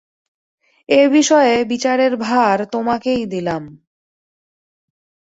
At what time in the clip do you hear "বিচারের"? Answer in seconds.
1.65-2.13